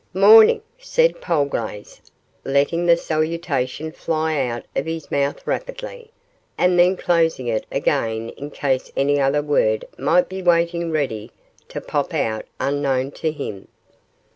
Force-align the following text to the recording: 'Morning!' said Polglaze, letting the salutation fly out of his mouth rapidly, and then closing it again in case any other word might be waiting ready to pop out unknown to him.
'Morning!' 0.15 0.63
said 0.79 1.21
Polglaze, 1.21 2.01
letting 2.43 2.87
the 2.87 2.97
salutation 2.97 3.91
fly 3.91 4.35
out 4.47 4.65
of 4.75 4.87
his 4.87 5.11
mouth 5.11 5.45
rapidly, 5.45 6.09
and 6.57 6.79
then 6.79 6.97
closing 6.97 7.45
it 7.45 7.67
again 7.71 8.29
in 8.29 8.49
case 8.49 8.91
any 8.97 9.21
other 9.21 9.43
word 9.43 9.85
might 9.99 10.27
be 10.27 10.41
waiting 10.41 10.89
ready 10.89 11.29
to 11.67 11.79
pop 11.79 12.15
out 12.15 12.45
unknown 12.59 13.11
to 13.11 13.31
him. 13.31 13.67